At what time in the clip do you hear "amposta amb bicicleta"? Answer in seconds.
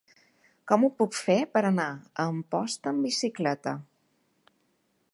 2.31-3.79